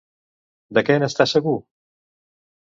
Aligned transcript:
De 0.77 0.83
què 0.87 0.95
n'està 1.03 1.27
segur? 1.33 1.55